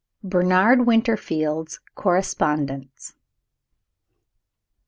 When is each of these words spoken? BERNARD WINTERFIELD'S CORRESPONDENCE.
BERNARD 0.23 0.87
WINTERFIELD'S 0.87 1.79
CORRESPONDENCE. 1.93 3.13